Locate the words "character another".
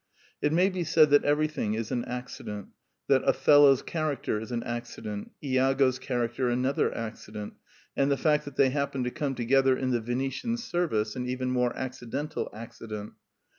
5.99-6.91